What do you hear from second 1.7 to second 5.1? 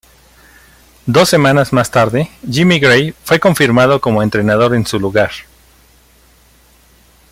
más tarde, Jimmy Gray fue confirmado como entrenador en su